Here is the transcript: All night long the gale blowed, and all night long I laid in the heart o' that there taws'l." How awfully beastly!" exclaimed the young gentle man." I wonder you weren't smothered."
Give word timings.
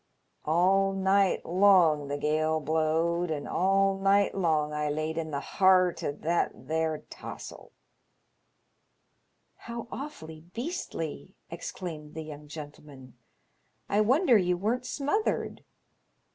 All 0.45 0.93
night 0.93 1.45
long 1.45 2.07
the 2.07 2.17
gale 2.17 2.59
blowed, 2.59 3.29
and 3.29 3.47
all 3.47 3.99
night 3.99 4.33
long 4.33 4.73
I 4.73 4.89
laid 4.89 5.15
in 5.15 5.29
the 5.29 5.39
heart 5.39 6.03
o' 6.03 6.11
that 6.11 6.51
there 6.67 7.03
taws'l." 7.11 7.71
How 9.57 9.87
awfully 9.91 10.41
beastly!" 10.55 11.35
exclaimed 11.51 12.15
the 12.15 12.23
young 12.23 12.47
gentle 12.47 12.83
man." 12.85 13.13
I 13.89 14.01
wonder 14.01 14.39
you 14.39 14.57
weren't 14.57 14.87
smothered." 14.87 15.63